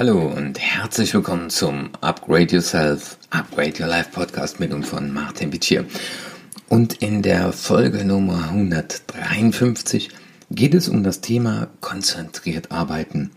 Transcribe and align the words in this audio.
Hallo 0.00 0.32
und 0.34 0.58
herzlich 0.58 1.12
willkommen 1.12 1.50
zum 1.50 1.90
Upgrade 2.00 2.54
Yourself, 2.54 3.18
Upgrade 3.28 3.74
Your 3.82 3.86
Life 3.86 4.08
Podcast 4.12 4.58
mit 4.58 4.72
und 4.72 4.86
von 4.86 5.12
Martin 5.12 5.50
Bittier. 5.50 5.84
Und 6.70 7.02
in 7.02 7.20
der 7.20 7.52
Folge 7.52 8.02
Nummer 8.06 8.44
153 8.44 10.08
geht 10.50 10.72
es 10.72 10.88
um 10.88 11.04
das 11.04 11.20
Thema 11.20 11.68
konzentriert 11.82 12.72
arbeiten. 12.72 13.32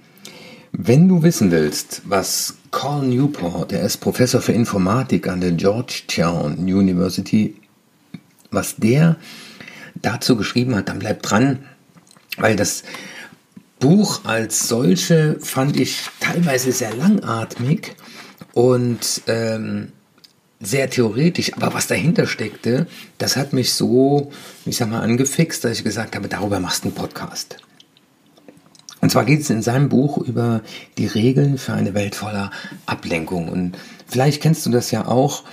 Wenn 0.72 1.10
du 1.10 1.22
wissen 1.22 1.52
willst, 1.52 2.02
was 2.06 2.56
Carl 2.72 3.08
Newport, 3.08 3.72
der 3.72 3.82
ist 3.82 3.98
Professor 3.98 4.40
für 4.40 4.54
Informatik 4.54 5.28
an 5.28 5.42
der 5.42 5.52
Georgetown 5.52 6.60
University, 6.60 7.58
was 8.52 8.78
der 8.78 9.18
dazu 9.96 10.38
geschrieben 10.38 10.78
hat, 10.78 10.88
dann 10.88 11.00
bleib 11.00 11.24
dran, 11.24 11.66
weil 12.38 12.56
das 12.56 12.84
Buch 13.84 14.22
als 14.24 14.70
solche 14.70 15.36
fand 15.42 15.78
ich 15.78 16.04
teilweise 16.22 16.72
sehr 16.72 16.96
langatmig 16.96 17.98
und 18.54 19.24
ähm, 19.28 19.92
sehr 20.62 20.90
theoretisch, 20.90 21.54
aber 21.54 21.74
was 21.74 21.88
dahinter 21.88 22.26
steckte, 22.26 22.88
das 23.18 23.36
hat 23.36 23.52
mich 23.52 23.74
so, 23.74 24.32
ich 24.66 24.78
sag 24.78 24.90
mal, 24.90 25.02
angefixt, 25.02 25.66
dass 25.66 25.74
ich 25.80 25.84
gesagt 25.84 26.16
habe, 26.16 26.30
darüber 26.30 26.62
machst 26.62 26.86
du 26.86 26.88
einen 26.88 26.96
Podcast. 26.96 27.58
Und 29.02 29.10
zwar 29.10 29.26
geht 29.26 29.42
es 29.42 29.50
in 29.50 29.62
seinem 29.62 29.90
Buch 29.90 30.18
über 30.18 30.62
die 30.98 31.08
Regeln 31.08 31.58
für 31.58 31.74
eine 31.74 31.94
Welt 31.94 32.16
voller 32.16 32.52
Ablenkung. 32.86 33.50
Und 33.50 33.78
vielleicht 34.08 34.42
kennst 34.42 34.66
du 34.66 34.70
das 34.70 34.92
ja 34.92 35.10
auch. 35.10 35.44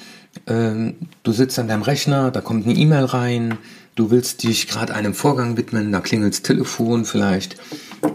Ähm, 0.47 0.95
du 1.25 1.33
sitzt 1.33 1.59
an 1.59 1.67
deinem 1.67 1.83
Rechner, 1.83 2.31
da 2.31 2.41
kommt 2.43 2.65
eine 2.65 2.77
E-Mail 2.77 3.07
rein, 3.07 3.59
du 3.97 4.13
willst 4.13 4.45
dich 4.45 4.69
gerade 4.69 4.95
einem 4.95 5.15
Vorgang 5.15 5.57
widmen, 5.57 5.91
da 5.91 5.99
klingelt 5.99 6.35
das 6.35 6.43
Telefon, 6.43 7.05
vielleicht 7.05 7.57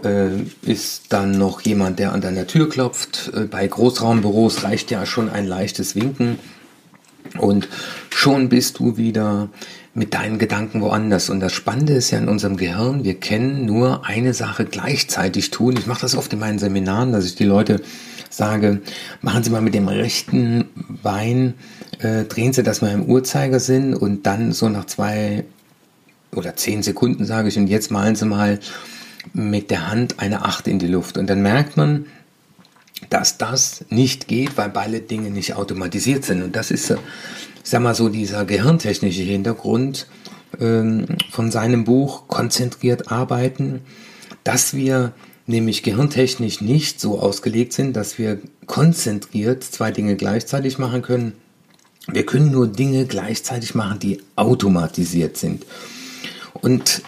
äh, 0.06 0.30
ist 0.62 1.12
dann 1.12 1.32
noch 1.32 1.60
jemand, 1.62 1.98
der 1.98 2.12
an 2.12 2.20
deiner 2.20 2.46
Tür 2.46 2.68
klopft. 2.68 3.32
Äh, 3.34 3.40
bei 3.40 3.66
Großraumbüros 3.66 4.64
reicht 4.64 4.90
ja 4.90 5.04
schon 5.06 5.28
ein 5.28 5.46
leichtes 5.46 5.96
Winken. 5.96 6.38
Und 7.38 7.68
schon 8.10 8.48
bist 8.48 8.78
du 8.78 8.96
wieder 8.96 9.48
mit 9.94 10.14
deinen 10.14 10.38
Gedanken 10.38 10.80
woanders. 10.82 11.30
Und 11.30 11.40
das 11.40 11.52
Spannende 11.52 11.94
ist 11.94 12.10
ja 12.10 12.18
in 12.18 12.28
unserem 12.28 12.56
Gehirn, 12.56 13.02
wir 13.02 13.14
kennen 13.14 13.64
nur 13.64 14.06
eine 14.06 14.34
Sache 14.34 14.64
gleichzeitig 14.64 15.50
tun. 15.50 15.74
Ich 15.78 15.86
mache 15.86 16.02
das 16.02 16.16
oft 16.16 16.32
in 16.32 16.38
meinen 16.38 16.58
Seminaren, 16.58 17.12
dass 17.12 17.24
ich 17.24 17.34
die 17.34 17.44
Leute 17.44 17.80
sage, 18.28 18.82
machen 19.22 19.42
Sie 19.42 19.50
mal 19.50 19.62
mit 19.62 19.74
dem 19.74 19.88
rechten 19.88 20.66
Bein, 21.02 21.54
äh, 22.00 22.24
drehen 22.24 22.52
Sie 22.52 22.62
das 22.62 22.82
mal 22.82 22.92
im 22.92 23.06
Uhrzeigersinn 23.06 23.94
und 23.94 24.26
dann 24.26 24.52
so 24.52 24.68
nach 24.68 24.84
zwei 24.84 25.44
oder 26.34 26.54
zehn 26.56 26.82
Sekunden 26.82 27.24
sage 27.24 27.48
ich, 27.48 27.56
und 27.56 27.66
jetzt 27.66 27.90
malen 27.90 28.16
Sie 28.16 28.26
mal 28.26 28.60
mit 29.32 29.70
der 29.70 29.88
Hand 29.88 30.18
eine 30.18 30.44
Acht 30.44 30.68
in 30.68 30.78
die 30.78 30.88
Luft. 30.88 31.18
Und 31.18 31.28
dann 31.28 31.42
merkt 31.42 31.76
man, 31.76 32.06
dass 33.10 33.38
das 33.38 33.84
nicht 33.90 34.28
geht, 34.28 34.56
weil 34.56 34.70
beide 34.70 35.00
Dinge 35.00 35.30
nicht 35.30 35.54
automatisiert 35.54 36.24
sind. 36.24 36.42
Und 36.42 36.56
das 36.56 36.70
ist 36.70 36.94
sag 37.66 37.82
mal 37.82 37.94
so, 37.94 38.08
dieser 38.08 38.44
gehirntechnische 38.44 39.22
Hintergrund 39.22 40.06
ähm, 40.60 41.06
von 41.30 41.50
seinem 41.50 41.84
Buch 41.84 42.28
Konzentriert 42.28 43.10
arbeiten, 43.10 43.80
dass 44.44 44.74
wir 44.74 45.12
nämlich 45.46 45.82
gehirntechnisch 45.82 46.60
nicht 46.60 47.00
so 47.00 47.18
ausgelegt 47.18 47.72
sind, 47.72 47.94
dass 47.94 48.18
wir 48.18 48.40
konzentriert 48.66 49.64
zwei 49.64 49.90
Dinge 49.90 50.16
gleichzeitig 50.16 50.78
machen 50.78 51.02
können. 51.02 51.32
Wir 52.06 52.24
können 52.24 52.52
nur 52.52 52.68
Dinge 52.68 53.04
gleichzeitig 53.06 53.74
machen, 53.74 53.98
die 53.98 54.20
automatisiert 54.36 55.36
sind. 55.36 55.66
Und 56.54 57.02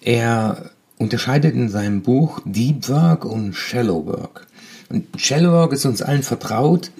er 0.00 0.70
unterscheidet 1.04 1.54
in 1.54 1.68
seinem 1.68 2.02
Buch 2.02 2.40
Deep 2.44 2.88
Work 2.88 3.24
und 3.24 3.54
Shallow 3.54 4.06
Work. 4.06 4.46
Und 4.88 5.06
Shallow 5.16 5.52
Work 5.52 5.72
ist 5.72 5.84
uns 5.84 6.02
allen 6.02 6.22
vertraut 6.22 6.90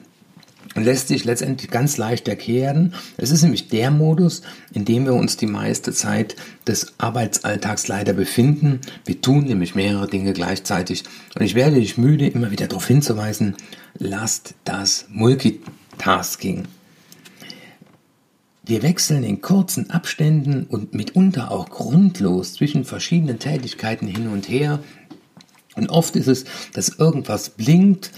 lässt 0.83 1.09
sich 1.09 1.25
letztendlich 1.25 1.71
ganz 1.71 1.97
leicht 1.97 2.27
erklären. 2.29 2.95
Es 3.17 3.31
ist 3.31 3.43
nämlich 3.43 3.69
der 3.69 3.91
Modus, 3.91 4.43
in 4.73 4.85
dem 4.85 5.05
wir 5.05 5.15
uns 5.15 5.37
die 5.37 5.47
meiste 5.47 5.93
Zeit 5.93 6.37
des 6.67 6.95
Arbeitsalltags 6.99 7.87
leider 7.89 8.13
befinden. 8.13 8.81
Wir 9.05 9.21
tun 9.21 9.45
nämlich 9.45 9.75
mehrere 9.75 10.09
Dinge 10.09 10.33
gleichzeitig. 10.33 11.05
Und 11.35 11.43
ich 11.43 11.55
werde 11.55 11.77
dich 11.77 11.97
müde, 11.99 12.27
immer 12.27 12.51
wieder 12.51 12.67
darauf 12.67 12.87
hinzuweisen, 12.87 13.55
lasst 13.99 14.55
das 14.65 15.07
Multitasking. 15.11 16.65
Wir 18.67 18.83
wechseln 18.83 19.25
in 19.25 19.43
kurzen 19.43 19.91
Abständen 19.91 20.65
und 20.65 20.95
mitunter 20.95 21.51
auch 21.51 21.69
grundlos 21.69 22.55
zwischen 22.55 22.85
verschiedenen 22.85 23.39
Tätigkeiten 23.39 24.07
hin 24.07 24.29
und 24.29 24.49
her. 24.49 24.81
Und 25.77 25.91
oft 25.91 26.17
ist 26.17 26.29
es, 26.29 26.45
dass 26.73 26.89
irgendwas 26.89 27.51
blinkt 27.51 28.11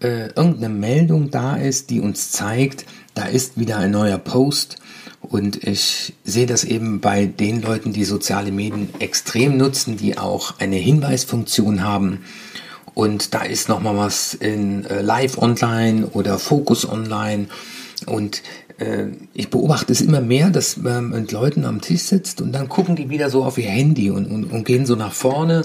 äh, 0.00 0.28
irgendeine 0.34 0.68
Meldung 0.68 1.30
da 1.30 1.56
ist, 1.56 1.90
die 1.90 2.00
uns 2.00 2.30
zeigt, 2.30 2.84
da 3.14 3.24
ist 3.24 3.58
wieder 3.58 3.78
ein 3.78 3.90
neuer 3.90 4.18
Post. 4.18 4.76
Und 5.20 5.64
ich 5.64 6.14
sehe 6.24 6.46
das 6.46 6.64
eben 6.64 7.00
bei 7.00 7.24
den 7.26 7.62
Leuten, 7.62 7.92
die 7.92 8.04
soziale 8.04 8.52
Medien 8.52 8.88
extrem 8.98 9.56
nutzen, 9.56 9.96
die 9.96 10.18
auch 10.18 10.58
eine 10.58 10.76
Hinweisfunktion 10.76 11.82
haben. 11.82 12.24
Und 12.92 13.34
da 13.34 13.42
ist 13.42 13.68
nochmal 13.68 13.96
was 13.96 14.34
in 14.34 14.84
äh, 14.84 15.00
Live 15.00 15.38
Online 15.38 16.08
oder 16.08 16.38
Focus 16.38 16.86
Online. 16.88 17.46
Und 18.06 18.42
äh, 18.78 19.06
ich 19.32 19.50
beobachte 19.50 19.92
es 19.92 20.00
immer 20.00 20.20
mehr, 20.20 20.50
dass 20.50 20.76
man 20.76 21.10
mit 21.10 21.32
Leuten 21.32 21.64
am 21.64 21.80
Tisch 21.80 22.02
sitzt 22.02 22.40
und 22.40 22.52
dann 22.52 22.68
gucken 22.68 22.96
die 22.96 23.10
wieder 23.10 23.30
so 23.30 23.44
auf 23.44 23.58
ihr 23.58 23.70
Handy 23.70 24.10
und, 24.10 24.26
und, 24.26 24.44
und 24.52 24.64
gehen 24.64 24.86
so 24.86 24.96
nach 24.96 25.12
vorne. 25.12 25.64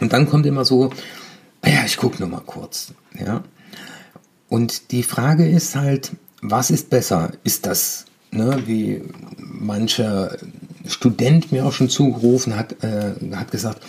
Und 0.00 0.12
dann 0.12 0.28
kommt 0.28 0.46
immer 0.46 0.64
so, 0.64 0.90
ja, 1.64 1.84
ich 1.84 1.96
gucke 1.96 2.18
nur 2.20 2.28
mal 2.28 2.42
kurz. 2.44 2.94
Ja. 3.18 3.42
Und 4.48 4.92
die 4.92 5.02
Frage 5.02 5.48
ist 5.48 5.76
halt, 5.76 6.12
was 6.42 6.70
ist 6.70 6.90
besser? 6.90 7.32
Ist 7.44 7.66
das, 7.66 8.06
ne, 8.30 8.62
wie 8.66 9.02
mancher 9.36 10.36
Student 10.86 11.52
mir 11.52 11.66
auch 11.66 11.72
schon 11.72 11.88
zugerufen 11.88 12.56
hat, 12.56 12.82
äh, 12.82 13.14
hat 13.34 13.50
gesagt, 13.50 13.82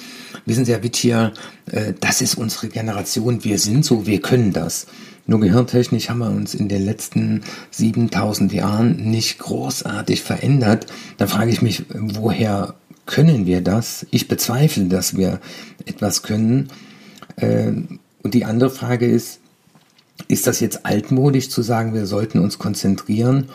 wissen 0.46 0.66
Sie, 0.66 0.72
Herr 0.74 0.84
Wittier, 0.84 1.34
äh, 1.72 1.94
das 2.00 2.22
ist 2.22 2.36
unsere 2.36 2.68
Generation, 2.68 3.44
wir 3.44 3.58
sind 3.58 3.86
so, 3.86 4.06
wir 4.06 4.22
können 4.22 4.54
das. 4.54 4.88
Nur 5.26 5.40
gehirntechnisch 5.40 6.10
haben 6.10 6.20
wir 6.20 6.30
uns 6.30 6.54
in 6.54 6.68
den 6.68 6.84
letzten 6.84 7.42
7000 7.72 8.54
Jahren 8.54 8.98
nicht 9.10 9.40
großartig 9.40 10.22
verändert. 10.22 10.88
Da 11.18 11.28
frage 11.28 11.52
ich 11.52 11.62
mich, 11.62 11.86
woher 11.90 12.76
können 13.06 13.46
wir 13.46 13.62
das? 13.62 14.06
Ich 14.12 14.28
bezweifle, 14.28 14.86
dass 14.86 15.16
wir 15.16 15.40
etwas 15.86 16.24
können. 16.24 16.70
Ähm, 17.38 18.00
und 18.24 18.34
die 18.34 18.46
andere 18.46 18.70
Frage 18.70 19.06
ist, 19.06 19.40
ist 20.28 20.48
das 20.48 20.60
jetzt 20.60 20.86
altmodisch 20.86 21.50
zu 21.50 21.62
sagen, 21.62 21.94
wir 21.94 22.06
sollten 22.06 22.40
uns 22.40 22.60
konzentrieren, 22.60 23.50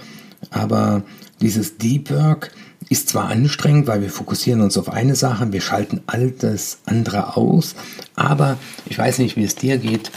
aber 0.50 1.02
dieses 1.40 1.78
Deep 1.78 2.10
Work 2.10 2.50
ist 2.88 3.08
zwar 3.08 3.28
anstrengend, 3.28 3.86
weil 3.86 4.00
wir 4.00 4.10
fokussieren 4.10 4.60
uns 4.60 4.76
auf 4.76 4.92
eine 4.92 5.14
Sache, 5.14 5.52
wir 5.52 5.60
schalten 5.60 6.02
all 6.06 6.30
das 6.30 6.78
andere 6.86 7.36
aus, 7.36 7.74
aber 8.14 8.58
ich 8.86 8.98
weiß 8.98 9.18
nicht, 9.18 9.36
wie 9.36 9.44
es 9.44 9.56
dir 9.56 9.78
geht, 9.78 10.10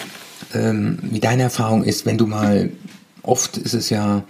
ähm, 0.54 1.00
wie 1.04 1.20
deine 1.20 1.44
Erfahrung 1.44 1.84
ist, 1.84 2.06
wenn 2.06 2.18
du 2.18 2.28
mal, 2.28 2.72
oft 3.24 3.58
ist 3.58 3.74
es 3.74 3.90
ja, 3.90 4.24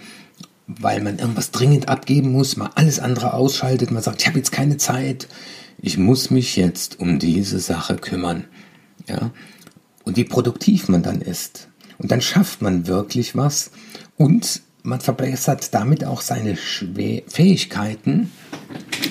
weil 0.66 1.00
man 1.00 1.18
irgendwas 1.18 1.50
dringend 1.50 1.88
abgeben 1.88 2.32
muss, 2.32 2.56
mal 2.56 2.70
alles 2.74 3.00
andere 3.00 3.34
ausschaltet, 3.34 3.90
man 3.90 4.02
sagt, 4.02 4.20
ich 4.20 4.28
habe 4.28 4.38
jetzt 4.38 4.52
keine 4.52 4.76
Zeit, 4.76 5.28
ich 5.82 5.98
muss 5.98 6.30
mich 6.30 6.56
jetzt 6.56 7.00
um 7.00 7.18
diese 7.18 7.58
Sache 7.58 7.96
kümmern. 7.96 8.44
Ja? 9.08 9.30
Und 10.04 10.16
wie 10.16 10.24
produktiv 10.24 10.88
man 10.88 11.02
dann 11.02 11.20
ist. 11.20 11.68
Und 11.98 12.10
dann 12.10 12.20
schafft 12.20 12.62
man 12.62 12.86
wirklich 12.86 13.36
was 13.36 13.70
und 14.16 14.62
man 14.82 15.00
verbessert 15.00 15.74
damit 15.74 16.04
auch 16.04 16.22
seine 16.22 16.56
Fähigkeiten, 16.56 18.30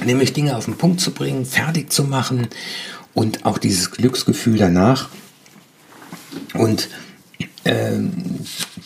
nämlich 0.04 0.34
Dinge 0.34 0.58
auf 0.58 0.66
den 0.66 0.78
Punkt 0.78 1.00
zu 1.00 1.12
bringen, 1.12 1.46
fertig 1.46 1.92
zu 1.92 2.04
machen 2.04 2.48
und 3.14 3.46
auch 3.46 3.60
dieses 3.60 3.92
Glücksgefühl 3.92 4.58
danach. 4.58 5.10
Und 6.54 6.90
äh, 7.64 7.98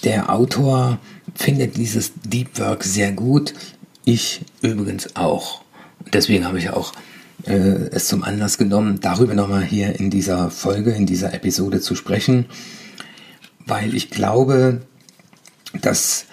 der 0.04 0.31
Autor 0.31 1.00
findet 1.36 1.78
dieses 1.78 2.12
Deep 2.25 2.60
Work 2.60 2.84
sehr 2.84 3.12
gut. 3.12 3.54
Ich 4.06 4.42
übrigens 4.62 5.16
auch. 5.16 5.62
deswegen 6.12 6.45
habe 6.45 6.60
ich 6.60 6.69
auch 6.69 6.94
äh, 7.45 7.90
es 7.92 8.07
zum 8.07 8.24
Anlass 8.24 8.57
genommen, 8.57 9.00
darüber 9.01 9.34
nochmal 9.34 9.63
hier 9.63 10.00
in 10.00 10.10
dieser 10.10 10.50
Folge, 10.50 10.92
in 10.92 11.06
dieser 11.06 11.34
Episode 11.34 11.80
zu 11.80 11.95
sprechen, 11.95 12.45
weil 13.66 13.96
ich 13.96 14.10
glaube, 14.10 14.81
dass 15.81 16.25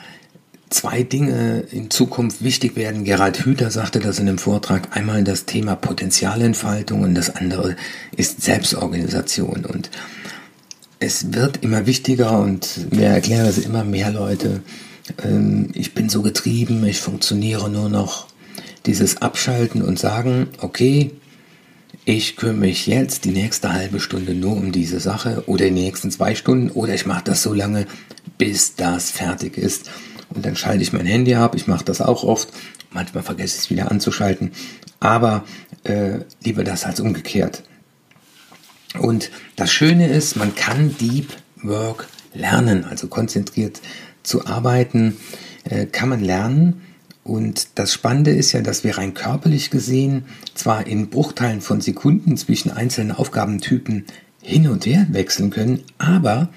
zwei 0.69 1.03
Dinge 1.03 1.65
in 1.73 1.91
Zukunft 1.91 2.43
wichtig 2.43 2.77
werden. 2.77 3.05
Gerald 3.05 3.45
Hüther 3.45 3.71
sagte 3.71 3.99
das 3.99 4.19
in 4.19 4.29
einem 4.29 4.39
Vortrag. 4.39 4.97
Einmal 4.97 5.25
das 5.25 5.47
Thema 5.47 5.75
Potenzialentfaltung 5.75 7.03
und 7.03 7.15
das 7.15 7.35
andere 7.35 7.77
ist 8.17 8.43
Selbstorganisation. 8.43 9.65
Und 9.65 9.91
es 11.01 11.33
wird 11.33 11.65
immer 11.65 11.87
wichtiger 11.87 12.39
und 12.39 12.93
mir 12.93 13.07
erklären 13.07 13.47
das 13.47 13.59
immer 13.59 13.85
mehr 13.85 14.13
Leute. 14.13 14.63
Ähm, 15.25 15.71
ich 15.73 15.95
bin 15.95 16.09
so 16.11 16.23
getrieben, 16.23 16.85
ich 16.85 17.01
funktioniere 17.01 17.71
nur 17.71 17.89
noch 17.89 18.29
dieses 18.87 19.23
Abschalten 19.23 19.83
und 19.83 19.99
sagen, 19.99 20.49
okay, 20.61 21.11
ich 22.05 22.37
kümmere 22.37 22.57
mich 22.57 22.87
jetzt 22.87 23.25
die 23.25 23.31
nächste 23.31 23.73
halbe 23.73 23.99
Stunde 23.99 24.35
nur 24.35 24.53
um 24.53 24.73
diese 24.73 25.01
Sache 25.01 25.43
oder 25.47 25.65
die 25.67 25.71
nächsten 25.71 26.11
zwei 26.11 26.35
Stunden 26.35 26.71
oder 26.71 26.95
ich 26.95 27.07
mache 27.07 27.25
das 27.25 27.43
so 27.43 27.55
lange, 27.55 27.87
bis 28.39 28.75
das 28.75 29.11
fertig 29.11 29.57
ist. 29.57 29.91
Und 30.29 30.45
dann 30.45 30.57
schalte 30.57 30.83
ich 30.83 30.93
mein 30.93 31.07
Handy 31.07 31.35
ab. 31.35 31.55
Ich 31.57 31.67
mache 31.67 31.85
das 31.85 32.01
auch 32.01 32.25
oft. 32.25 32.49
Manchmal 32.93 33.23
vergesse 33.23 33.57
ich 33.57 33.65
es 33.65 33.71
wieder 33.71 33.91
anzuschalten. 33.91 34.53
Aber 35.01 35.45
äh, 35.85 36.21
lieber 36.45 36.63
das 36.63 36.85
als 36.85 37.01
umgekehrt. 37.01 37.63
Und 38.99 39.31
das 39.57 39.73
Schöne 39.73 40.09
ist, 40.09 40.37
man 40.37 40.55
kann 40.55 40.97
Deep 40.99 41.29
Work 41.63 42.09
lernen, 42.35 42.85
also 42.85 43.09
konzentriert 43.09 43.81
zu 44.23 44.47
arbeiten, 44.47 45.17
äh, 45.65 45.87
kann 45.87 46.09
man 46.09 46.21
lernen. 46.21 46.83
Und 47.23 47.79
das 47.79 47.93
Spannende 47.93 48.31
ist 48.33 48.53
ja, 48.53 48.63
dass 48.63 48.83
wir 48.83 48.99
rein 48.99 49.15
körperlich 49.15 49.71
gesehen 49.71 50.25
zwar 50.55 50.87
in 50.87 51.11
Bruchteilen 51.11 51.61
von 51.61 51.81
Sekunden 51.81 52.37
zwischen 52.37 52.71
einzelnen 52.71 53.13
Aufgabentypen 53.13 54.07
hin 54.43 54.69
und 54.69 54.87
her 54.87 55.07
wechseln 55.11 55.51
können, 55.51 55.85
aber 55.99 56.49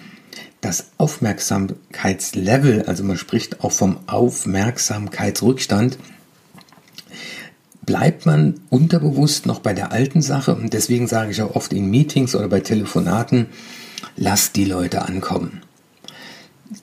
das 0.62 0.92
Aufmerksamkeitslevel, 0.98 2.84
also 2.84 3.04
man 3.04 3.18
spricht 3.18 3.62
auch 3.62 3.74
vom 3.74 4.00
Aufmerksamkeitsrückstand, 4.08 5.98
bleibt 7.86 8.26
man 8.26 8.56
unterbewusst 8.70 9.46
noch 9.46 9.60
bei 9.60 9.74
der 9.74 9.92
alten 9.92 10.22
Sache 10.22 10.56
und 10.56 10.74
deswegen 10.74 11.08
sage 11.08 11.32
ich 11.32 11.42
auch 11.42 11.56
oft 11.56 11.74
in 11.74 11.90
Meetings 11.90 12.36
oder 12.36 12.48
bei 12.48 12.60
Telefonaten, 12.60 13.48
lasst 14.16 14.56
die 14.56 14.66
Leute 14.66 15.04
ankommen 15.04 15.62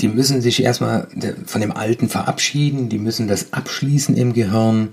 die 0.00 0.08
müssen 0.08 0.40
sich 0.40 0.62
erstmal 0.62 1.08
von 1.46 1.60
dem 1.60 1.72
Alten 1.72 2.08
verabschieden, 2.08 2.88
die 2.88 2.98
müssen 2.98 3.28
das 3.28 3.52
abschließen 3.52 4.16
im 4.16 4.32
Gehirn. 4.32 4.88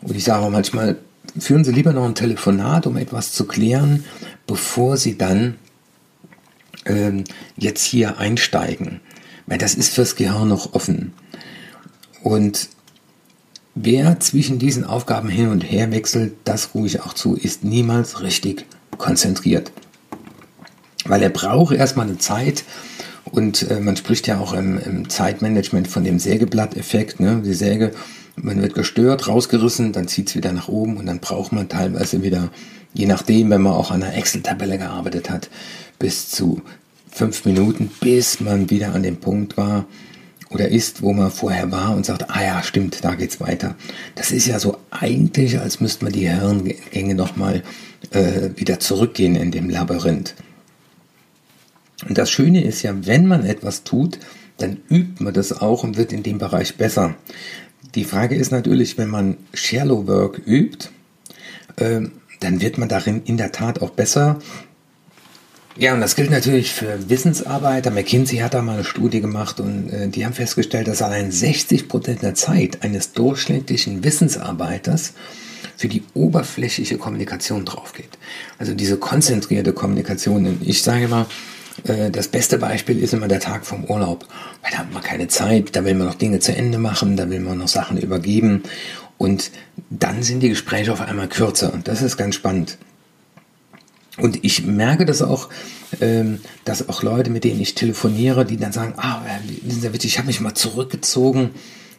Und 0.00 0.16
ich 0.16 0.24
sage 0.24 0.44
auch 0.44 0.50
manchmal, 0.50 0.96
führen 1.38 1.64
Sie 1.64 1.72
lieber 1.72 1.92
noch 1.92 2.04
ein 2.04 2.14
Telefonat, 2.14 2.86
um 2.86 2.96
etwas 2.96 3.32
zu 3.32 3.46
klären, 3.46 4.04
bevor 4.46 4.96
Sie 4.96 5.18
dann 5.18 5.56
ähm, 6.86 7.24
jetzt 7.56 7.84
hier 7.84 8.18
einsteigen. 8.18 9.00
Weil 9.46 9.58
das 9.58 9.74
ist 9.74 9.94
fürs 9.94 10.16
Gehirn 10.16 10.48
noch 10.48 10.74
offen. 10.74 11.12
Und 12.22 12.68
wer 13.74 14.20
zwischen 14.20 14.58
diesen 14.58 14.84
Aufgaben 14.84 15.28
hin 15.28 15.48
und 15.48 15.62
her 15.62 15.90
wechselt, 15.90 16.34
das 16.44 16.74
ruhe 16.74 16.86
ich 16.86 17.00
auch 17.00 17.14
zu, 17.14 17.36
ist 17.36 17.64
niemals 17.64 18.20
richtig 18.20 18.66
konzentriert. 18.98 19.72
Weil 21.04 21.22
er 21.22 21.30
braucht 21.30 21.74
erstmal 21.74 22.06
eine 22.06 22.18
Zeit, 22.18 22.64
und 23.32 23.70
äh, 23.70 23.80
man 23.80 23.96
spricht 23.96 24.26
ja 24.26 24.38
auch 24.38 24.52
im, 24.52 24.78
im 24.78 25.08
Zeitmanagement 25.08 25.88
von 25.88 26.04
dem 26.04 26.18
Sägeblatt-Effekt. 26.18 27.18
Ne? 27.18 27.42
Die 27.44 27.54
Säge, 27.54 27.92
man 28.36 28.60
wird 28.60 28.74
gestört, 28.74 29.26
rausgerissen, 29.26 29.92
dann 29.92 30.06
zieht 30.06 30.28
es 30.28 30.36
wieder 30.36 30.52
nach 30.52 30.68
oben 30.68 30.96
und 30.98 31.06
dann 31.06 31.20
braucht 31.20 31.52
man 31.52 31.68
teilweise 31.68 32.22
wieder, 32.22 32.50
je 32.92 33.06
nachdem, 33.06 33.50
wenn 33.50 33.62
man 33.62 33.72
auch 33.72 33.90
an 33.90 34.02
einer 34.02 34.14
Excel-Tabelle 34.14 34.78
gearbeitet 34.78 35.30
hat, 35.30 35.48
bis 35.98 36.28
zu 36.28 36.62
fünf 37.10 37.44
Minuten, 37.44 37.90
bis 38.00 38.40
man 38.40 38.70
wieder 38.70 38.94
an 38.94 39.02
dem 39.02 39.16
Punkt 39.16 39.56
war 39.56 39.86
oder 40.52 40.68
ist, 40.68 41.02
wo 41.02 41.12
man 41.12 41.30
vorher 41.30 41.70
war 41.72 41.94
und 41.94 42.06
sagt, 42.06 42.30
ah 42.30 42.42
ja, 42.42 42.62
stimmt, 42.62 43.04
da 43.04 43.14
geht's 43.14 43.40
weiter. 43.40 43.74
Das 44.14 44.30
ist 44.30 44.46
ja 44.46 44.58
so 44.58 44.78
eigentlich, 44.90 45.58
als 45.58 45.80
müsste 45.80 46.04
man 46.04 46.12
die 46.12 46.28
Hirngänge 46.28 47.14
nochmal 47.14 47.62
äh, 48.10 48.50
wieder 48.56 48.80
zurückgehen 48.80 49.36
in 49.36 49.50
dem 49.50 49.70
Labyrinth. 49.70 50.34
Und 52.08 52.18
das 52.18 52.30
Schöne 52.30 52.64
ist 52.64 52.82
ja, 52.82 53.06
wenn 53.06 53.26
man 53.26 53.44
etwas 53.44 53.84
tut, 53.84 54.18
dann 54.58 54.78
übt 54.88 55.22
man 55.22 55.32
das 55.32 55.60
auch 55.60 55.84
und 55.84 55.96
wird 55.96 56.12
in 56.12 56.22
dem 56.22 56.38
Bereich 56.38 56.76
besser. 56.76 57.14
Die 57.94 58.04
Frage 58.04 58.34
ist 58.34 58.50
natürlich, 58.50 58.98
wenn 58.98 59.08
man 59.08 59.36
Shallow 59.54 60.06
Work 60.06 60.40
übt, 60.46 60.88
äh, 61.76 62.00
dann 62.40 62.60
wird 62.60 62.78
man 62.78 62.88
darin 62.88 63.22
in 63.24 63.36
der 63.36 63.52
Tat 63.52 63.80
auch 63.82 63.90
besser. 63.90 64.40
Ja, 65.76 65.94
und 65.94 66.00
das 66.00 66.16
gilt 66.16 66.30
natürlich 66.30 66.72
für 66.72 67.08
Wissensarbeiter. 67.08 67.90
McKinsey 67.90 68.38
hat 68.38 68.52
da 68.52 68.60
mal 68.60 68.74
eine 68.74 68.84
Studie 68.84 69.22
gemacht 69.22 69.58
und 69.58 69.88
äh, 69.88 70.08
die 70.08 70.24
haben 70.24 70.34
festgestellt, 70.34 70.86
dass 70.86 71.00
allein 71.00 71.30
60 71.30 71.88
Prozent 71.88 72.22
der 72.22 72.34
Zeit 72.34 72.82
eines 72.82 73.12
durchschnittlichen 73.12 74.04
Wissensarbeiters 74.04 75.14
für 75.76 75.88
die 75.88 76.02
oberflächliche 76.12 76.98
Kommunikation 76.98 77.64
drauf 77.64 77.94
geht. 77.94 78.18
Also 78.58 78.74
diese 78.74 78.98
konzentrierte 78.98 79.72
Kommunikation. 79.72 80.58
Ich 80.62 80.82
sage 80.82 81.08
mal, 81.08 81.26
äh, 81.84 82.10
das 82.10 82.28
beste 82.28 82.58
Beispiel 82.58 83.02
ist 83.02 83.14
immer 83.14 83.28
der 83.28 83.40
Tag 83.40 83.64
vom 83.64 83.84
Urlaub, 83.84 84.26
weil 84.62 84.72
da 84.72 84.78
hat 84.78 84.92
man 84.92 85.02
keine 85.02 85.28
Zeit, 85.28 85.74
da 85.74 85.84
will 85.84 85.94
man 85.94 86.06
noch 86.06 86.16
Dinge 86.16 86.38
zu 86.40 86.54
Ende 86.54 86.78
machen, 86.78 87.16
da 87.16 87.30
will 87.30 87.40
man 87.40 87.58
noch 87.58 87.68
Sachen 87.68 87.96
übergeben 87.96 88.62
und 89.16 89.50
dann 89.88 90.22
sind 90.22 90.40
die 90.40 90.50
Gespräche 90.50 90.92
auf 90.92 91.00
einmal 91.00 91.28
kürzer 91.28 91.72
und 91.72 91.88
das 91.88 92.02
ist 92.02 92.18
ganz 92.18 92.34
spannend. 92.34 92.76
Und 94.18 94.44
ich 94.44 94.64
merke 94.64 95.06
das 95.06 95.22
auch, 95.22 95.48
ähm, 96.00 96.40
dass 96.64 96.88
auch 96.88 97.02
Leute, 97.02 97.30
mit 97.30 97.44
denen 97.44 97.60
ich 97.60 97.74
telefoniere, 97.74 98.44
die 98.44 98.58
dann 98.58 98.72
sagen, 98.72 98.94
ah, 98.98 99.22
ich 100.02 100.18
habe 100.18 100.26
mich 100.26 100.40
mal 100.40 100.54
zurückgezogen 100.54 101.50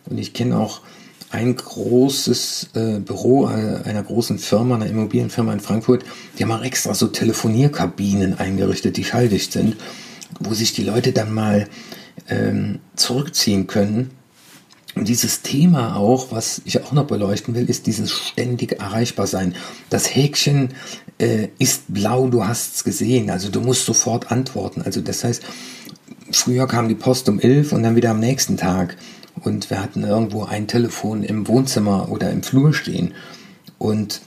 und 0.05 0.17
ich 0.19 0.33
kenne 0.33 0.59
auch 0.59 0.81
ein 1.31 1.55
großes 1.55 2.69
äh, 2.75 2.99
Büro 2.99 3.47
äh, 3.47 3.81
einer 3.83 4.03
großen 4.03 4.37
Firma, 4.37 4.75
einer 4.75 4.85
Immobilienfirma 4.85 5.51
in 5.51 5.59
Frankfurt, 5.59 6.05
die 6.37 6.43
haben 6.43 6.51
auch 6.51 6.63
extra 6.63 6.93
so 6.93 7.07
Telefonierkabinen 7.07 8.37
eingerichtet, 8.37 8.97
die 8.97 9.03
schalldicht 9.03 9.51
sind, 9.51 9.75
wo 10.39 10.53
sich 10.53 10.73
die 10.73 10.83
Leute 10.83 11.11
dann 11.11 11.33
mal 11.33 11.67
ähm, 12.29 12.79
zurückziehen 12.95 13.65
können. 13.65 14.11
Und 14.95 15.07
dieses 15.07 15.41
Thema 15.41 15.95
auch, 15.95 16.31
was 16.31 16.61
ich 16.65 16.83
auch 16.83 16.91
noch 16.91 17.07
beleuchten 17.07 17.55
will, 17.55 17.69
ist 17.69 17.87
dieses 17.87 18.11
ständig 18.11 18.79
erreichbar 18.79 19.25
sein. 19.25 19.55
Das 19.89 20.15
Häkchen 20.15 20.69
äh, 21.17 21.47
ist 21.57 21.85
blau, 21.87 22.27
du 22.27 22.45
hast 22.45 22.75
es 22.75 22.83
gesehen, 22.83 23.29
also 23.29 23.49
du 23.49 23.61
musst 23.61 23.85
sofort 23.85 24.31
antworten. 24.31 24.83
Also 24.83 25.01
das 25.01 25.23
heißt, 25.23 25.43
früher 26.31 26.67
kam 26.67 26.89
die 26.89 26.95
Post 26.95 27.27
um 27.27 27.39
elf 27.39 27.71
und 27.71 27.83
dann 27.83 27.95
wieder 27.95 28.11
am 28.11 28.19
nächsten 28.19 28.55
Tag 28.55 28.97
und 29.41 29.69
wir 29.71 29.81
hatten 29.81 30.03
irgendwo 30.03 30.43
ein 30.43 30.67
Telefon 30.67 31.23
im 31.23 31.47
Wohnzimmer 31.47 32.09
oder 32.09 32.29
im 32.29 32.43
Flur 32.43 32.73
stehen. 32.73 33.13
Und 33.79 34.21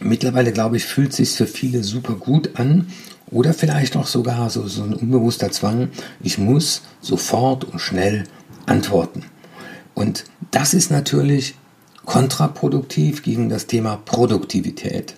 mittlerweile, 0.00 0.52
glaube 0.52 0.76
ich, 0.76 0.84
fühlt 0.84 1.14
sich 1.14 1.30
für 1.30 1.46
viele 1.46 1.82
super 1.82 2.14
gut 2.14 2.50
an 2.54 2.88
oder 3.30 3.54
vielleicht 3.54 3.96
auch 3.96 4.06
sogar 4.06 4.50
so, 4.50 4.66
so 4.68 4.82
ein 4.82 4.92
unbewusster 4.92 5.50
Zwang, 5.50 5.88
ich 6.22 6.36
muss 6.36 6.82
sofort 7.00 7.64
und 7.64 7.78
schnell 7.78 8.24
antworten. 8.66 9.24
Und 9.94 10.24
das 10.50 10.74
ist 10.74 10.90
natürlich 10.90 11.54
kontraproduktiv 12.04 13.22
gegen 13.22 13.48
das 13.48 13.66
Thema 13.66 13.96
Produktivität. 13.96 15.14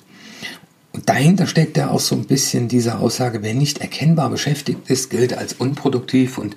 Und 0.93 1.09
dahinter 1.09 1.47
steckt 1.47 1.77
ja 1.77 1.91
auch 1.91 2.01
so 2.01 2.15
ein 2.15 2.27
bisschen 2.27 2.69
diese 2.69 2.99
Aussage, 2.99 3.43
wer 3.43 3.55
nicht 3.55 3.79
erkennbar 3.79 4.31
beschäftigt 4.31 4.89
ist, 4.89 5.11
gilt 5.11 5.37
als 5.37 5.55
unproduktiv 5.55 6.39
und 6.39 6.55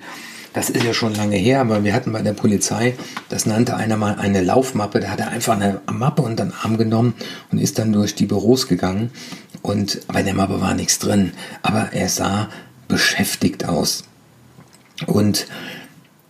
das 0.52 0.70
ist 0.70 0.84
ja 0.84 0.94
schon 0.94 1.14
lange 1.14 1.36
her, 1.36 1.60
aber 1.60 1.84
wir 1.84 1.92
hatten 1.92 2.12
bei 2.12 2.22
der 2.22 2.32
Polizei, 2.32 2.94
das 3.28 3.46
nannte 3.46 3.76
einer 3.76 3.96
mal 3.96 4.16
eine 4.16 4.42
Laufmappe, 4.42 5.00
da 5.00 5.08
hat 5.08 5.20
er 5.20 5.28
einfach 5.28 5.54
eine 5.54 5.80
Mappe 5.92 6.22
unter 6.22 6.44
den 6.44 6.54
Arm 6.54 6.78
genommen 6.78 7.14
und 7.52 7.58
ist 7.58 7.78
dann 7.78 7.92
durch 7.92 8.14
die 8.14 8.26
Büros 8.26 8.66
gegangen 8.66 9.10
und 9.62 10.06
bei 10.08 10.22
der 10.22 10.34
Mappe 10.34 10.60
war 10.60 10.74
nichts 10.74 10.98
drin, 10.98 11.32
aber 11.62 11.92
er 11.92 12.08
sah 12.08 12.48
beschäftigt 12.88 13.66
aus. 13.66 14.04
Und 15.06 15.46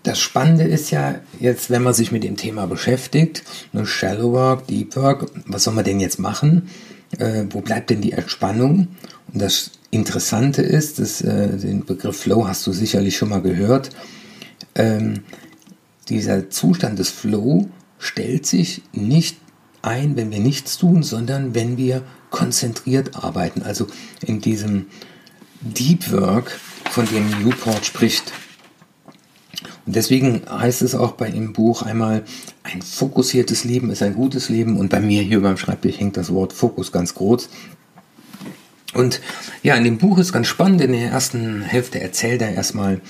das 0.09 0.19
Spannende 0.19 0.65
ist 0.65 0.91
ja 0.91 1.17
jetzt, 1.39 1.69
wenn 1.69 1.83
man 1.83 1.93
sich 1.93 2.13
mit 2.13 2.25
dem 2.25 2.37
Thema 2.37 2.67
beschäftigt, 2.67 3.45
ne, 3.75 3.85
Shallow 3.85 4.33
Work, 4.33 4.67
Deep 4.67 4.97
Work, 4.97 5.31
was 5.45 5.65
soll 5.65 5.75
man 5.75 5.85
denn 5.85 6.01
jetzt 6.01 6.19
machen? 6.19 6.71
Äh, 7.19 7.45
wo 7.51 7.61
bleibt 7.61 7.91
denn 7.91 8.01
die 8.01 8.13
Entspannung? 8.13 8.89
Und 9.31 9.43
das 9.43 9.73
Interessante 9.91 10.63
ist, 10.63 10.99
dass, 10.99 11.21
äh, 11.21 11.59
den 11.59 11.85
Begriff 11.85 12.21
Flow 12.21 12.49
hast 12.49 12.67
du 12.67 12.73
sicherlich 12.73 13.19
schon 13.19 13.29
mal 13.29 13.43
gehört, 13.43 13.91
ähm, 14.75 15.25
dieser 16.09 16.49
Zustand 16.49 16.99
des 16.99 17.11
Flow 17.11 17.69
stellt 17.99 18.47
sich 18.47 18.81
nicht 18.93 19.37
ein, 19.83 20.17
wenn 20.17 20.31
wir 20.31 20.41
nichts 20.41 20.79
tun, 20.79 21.03
sondern 21.03 21.55
wenn 21.55 21.77
wir 21.77 22.03
konzentriert 22.31 23.15
arbeiten. 23.15 23.61
Also 23.63 23.89
in 24.23 24.41
diesem 24.41 24.87
Deep 25.61 26.11
Work, 26.13 26.59
von 26.91 27.05
dem 27.07 27.29
Newport 27.43 27.85
spricht. 27.85 28.33
Und 29.89 29.97
deswegen 29.97 30.43
heißt 30.47 30.83
es 30.83 30.95
auch 30.95 31.13
bei 31.13 31.31
im 31.31 31.55
Buch 31.55 31.81
einmal, 31.81 32.23
ein 32.63 32.83
fokussiertes 32.83 33.65
Leben 33.65 33.89
ist 33.89 34.03
ein 34.03 34.13
gutes 34.13 34.51
Leben. 34.51 34.77
Und 34.77 34.91
bei 34.91 35.01
mir 35.01 35.23
hier 35.23 35.41
beim 35.41 35.57
Schreibtisch 35.57 35.99
hängt 35.99 36.19
das 36.19 36.31
Wort 36.31 36.53
Fokus 36.53 36.93
ganz 36.93 37.15
groß. 37.15 37.49
Und 38.93 39.23
ja, 39.63 39.77
in 39.77 39.85
dem 39.85 39.97
Buch 39.97 40.19
ist 40.19 40.35
ganz 40.35 40.47
spannend. 40.47 40.83
In 40.83 40.93
der 40.93 41.11
ersten 41.11 41.63
Hälfte 41.63 42.03
erzählt 42.03 42.43
er 42.43 42.53
erstmal 42.53 43.01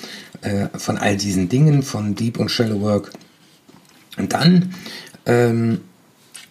äh, 0.42 0.68
von 0.78 0.98
all 0.98 1.16
diesen 1.16 1.48
Dingen, 1.48 1.82
von 1.82 2.14
Deep 2.14 2.38
und 2.38 2.48
Shallow 2.48 2.80
Work. 2.80 3.10
Und 4.16 4.32
dann 4.32 4.72
ähm, 5.26 5.80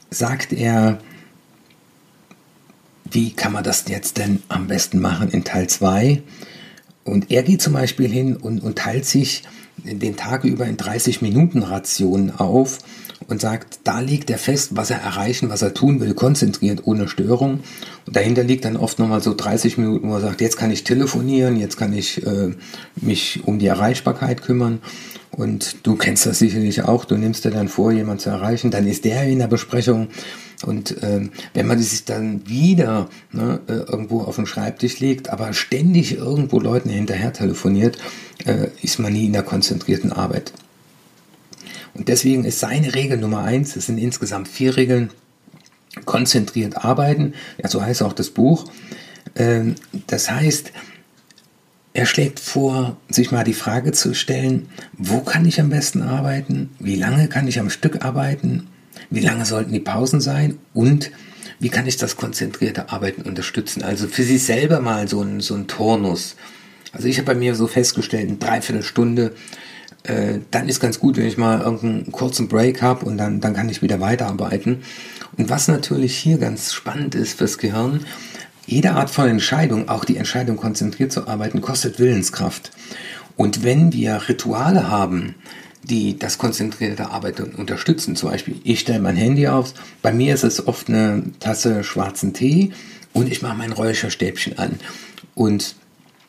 sagt 0.09 0.51
er, 0.51 0.99
wie 3.09 3.31
kann 3.31 3.53
man 3.53 3.63
das 3.63 3.85
jetzt 3.87 4.17
denn 4.17 4.43
am 4.49 4.67
besten 4.67 4.99
machen 4.99 5.29
in 5.29 5.45
Teil 5.45 5.69
2? 5.69 6.21
Und 7.07 7.31
er 7.31 7.43
geht 7.43 7.61
zum 7.61 7.73
Beispiel 7.73 8.07
hin 8.07 8.35
und, 8.35 8.61
und 8.61 8.77
teilt 8.77 9.05
sich 9.05 9.43
den 9.83 10.15
Tag 10.15 10.43
über 10.43 10.65
in 10.65 10.77
30 10.77 11.21
Minuten 11.21 11.63
Rationen 11.63 12.31
auf 12.31 12.79
und 13.27 13.41
sagt, 13.41 13.79
da 13.83 13.99
legt 13.99 14.29
er 14.29 14.37
fest, 14.37 14.71
was 14.75 14.89
er 14.89 14.99
erreichen, 14.99 15.49
was 15.49 15.61
er 15.61 15.73
tun 15.73 15.99
will, 15.99 16.13
konzentriert, 16.13 16.81
ohne 16.85 17.07
Störung. 17.07 17.61
Und 18.05 18.15
dahinter 18.15 18.43
liegt 18.43 18.65
dann 18.65 18.77
oft 18.77 18.99
nochmal 18.99 19.21
so 19.21 19.33
30 19.33 19.77
Minuten, 19.77 20.09
wo 20.09 20.15
er 20.15 20.21
sagt, 20.21 20.41
jetzt 20.41 20.57
kann 20.57 20.71
ich 20.71 20.83
telefonieren, 20.83 21.57
jetzt 21.57 21.77
kann 21.77 21.93
ich 21.93 22.25
äh, 22.25 22.51
mich 22.95 23.41
um 23.45 23.59
die 23.59 23.67
Erreichbarkeit 23.67 24.41
kümmern. 24.41 24.79
Und 25.31 25.85
du 25.85 25.95
kennst 25.95 26.25
das 26.25 26.39
sicherlich 26.39 26.83
auch, 26.83 27.05
du 27.05 27.15
nimmst 27.15 27.45
dir 27.45 27.51
dann 27.51 27.67
vor, 27.67 27.91
jemanden 27.91 28.19
zu 28.19 28.29
erreichen, 28.29 28.71
dann 28.71 28.87
ist 28.87 29.05
der 29.05 29.23
in 29.23 29.39
der 29.39 29.47
Besprechung. 29.47 30.07
Und 30.63 30.97
ähm, 31.03 31.31
wenn 31.53 31.67
man 31.67 31.79
sich 31.79 32.05
dann 32.05 32.47
wieder 32.47 33.09
ne, 33.31 33.59
äh, 33.67 33.73
irgendwo 33.73 34.21
auf 34.21 34.37
den 34.37 34.47
Schreibtisch 34.47 34.99
legt, 34.99 35.29
aber 35.29 35.53
ständig 35.53 36.17
irgendwo 36.17 36.59
Leuten 36.59 36.89
hinterher 36.89 37.31
telefoniert, 37.31 37.97
äh, 38.45 38.67
ist 38.81 38.99
man 38.99 39.13
nie 39.13 39.27
in 39.27 39.33
der 39.33 39.43
konzentrierten 39.43 40.11
Arbeit. 40.11 40.53
Und 41.93 42.07
deswegen 42.07 42.43
ist 42.43 42.59
seine 42.59 42.95
Regel 42.95 43.17
Nummer 43.17 43.43
eins, 43.43 43.75
es 43.75 43.85
sind 43.87 43.97
insgesamt 43.97 44.47
vier 44.47 44.77
Regeln, 44.77 45.09
konzentriert 46.05 46.83
arbeiten, 46.83 47.33
ja, 47.61 47.69
so 47.69 47.81
heißt 47.81 48.03
auch 48.03 48.13
das 48.13 48.29
Buch. 48.29 48.65
Ähm, 49.35 49.75
das 50.07 50.29
heißt, 50.29 50.71
er 51.93 52.05
schlägt 52.05 52.39
vor, 52.39 52.97
sich 53.09 53.31
mal 53.31 53.43
die 53.43 53.53
Frage 53.53 53.91
zu 53.91 54.13
stellen, 54.13 54.69
wo 54.93 55.21
kann 55.21 55.45
ich 55.45 55.59
am 55.59 55.69
besten 55.69 56.03
arbeiten? 56.03 56.69
Wie 56.79 56.95
lange 56.95 57.27
kann 57.27 57.47
ich 57.47 57.59
am 57.59 57.71
Stück 57.71 58.05
arbeiten? 58.05 58.67
Wie 59.09 59.19
lange 59.21 59.45
sollten 59.45 59.71
die 59.73 59.79
Pausen 59.79 60.21
sein? 60.21 60.57
Und 60.73 61.11
wie 61.59 61.69
kann 61.69 61.87
ich 61.87 61.97
das 61.97 62.17
konzentrierte 62.17 62.89
Arbeiten 62.89 63.23
unterstützen? 63.23 63.83
Also 63.83 64.07
für 64.07 64.23
sich 64.23 64.43
selber 64.43 64.79
mal 64.79 65.07
so 65.07 65.21
ein, 65.21 65.39
so 65.39 65.55
ein 65.55 65.67
Turnus. 65.67 66.35
Also 66.91 67.07
ich 67.07 67.17
habe 67.17 67.33
bei 67.33 67.35
mir 67.35 67.55
so 67.55 67.67
festgestellt, 67.67 68.27
eine 68.27 68.37
Dreiviertelstunde 68.37 69.33
äh, 70.07 70.39
dann 70.51 70.69
ist 70.69 70.79
ganz 70.79 70.99
gut, 70.99 71.17
wenn 71.17 71.27
ich 71.27 71.37
mal 71.37 71.59
irgendeinen 71.59 72.11
kurzen 72.11 72.47
Break 72.47 72.81
habe 72.81 73.05
und 73.05 73.17
dann, 73.17 73.41
dann 73.41 73.53
kann 73.53 73.69
ich 73.69 73.81
wieder 73.81 73.99
weiterarbeiten. 73.99 74.83
Und 75.37 75.49
was 75.49 75.67
natürlich 75.67 76.17
hier 76.17 76.37
ganz 76.37 76.73
spannend 76.73 77.13
ist 77.13 77.37
fürs 77.37 77.57
Gehirn, 77.57 78.05
jede 78.65 78.91
Art 78.91 79.09
von 79.09 79.29
Entscheidung, 79.29 79.89
auch 79.89 80.05
die 80.05 80.17
Entscheidung 80.17 80.57
konzentriert 80.57 81.11
zu 81.11 81.27
arbeiten, 81.27 81.61
kostet 81.61 81.99
Willenskraft. 81.99 82.71
Und 83.35 83.63
wenn 83.63 83.93
wir 83.93 84.27
Rituale 84.27 84.89
haben, 84.89 85.35
die 85.83 86.17
das 86.17 86.37
konzentrierte 86.37 87.11
Arbeiten 87.11 87.55
unterstützen, 87.55 88.15
zum 88.15 88.29
Beispiel 88.29 88.55
ich 88.63 88.79
stelle 88.79 88.99
mein 88.99 89.15
Handy 89.15 89.47
auf, 89.47 89.73
bei 90.01 90.11
mir 90.11 90.33
ist 90.33 90.43
es 90.43 90.67
oft 90.67 90.89
eine 90.89 91.23
Tasse 91.39 91.83
schwarzen 91.83 92.33
Tee 92.33 92.71
und 93.13 93.31
ich 93.31 93.41
mache 93.41 93.57
mein 93.57 93.71
Räucherstäbchen 93.71 94.57
an. 94.57 94.79
Und 95.33 95.75